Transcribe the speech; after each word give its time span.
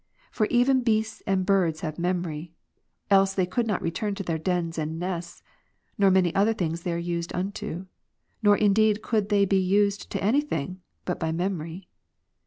For 0.31 0.47
even 0.47 0.81
beasts 0.81 1.21
and 1.27 1.45
birds 1.45 1.81
have 1.81 1.99
memory; 1.99 2.55
else 3.11 3.35
could 3.35 3.47
they 3.67 3.67
not 3.67 3.83
return 3.83 4.15
to 4.15 4.23
their 4.23 4.39
dens 4.39 4.79
and 4.79 4.97
nests, 4.97 5.43
nor 5.95 6.09
many 6.09 6.33
other 6.33 6.55
things 6.55 6.81
they 6.81 6.91
are 6.93 6.97
used 6.97 7.31
unto: 7.35 7.85
nor 8.41 8.57
indeed 8.57 9.03
could 9.03 9.29
they 9.29 9.45
be 9.45 9.61
used 9.61 10.09
to 10.09 10.23
any 10.23 10.41
thing, 10.41 10.81
but 11.05 11.19
by 11.19 11.31
memory. 11.31 11.87